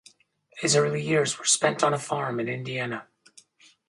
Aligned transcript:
His 0.57 0.75
early 0.75 1.03
years 1.05 1.37
were 1.37 1.45
spent 1.45 1.83
on 1.83 1.93
a 1.93 1.99
farm 1.99 2.39
in 2.39 2.47
Indiana. 2.49 3.05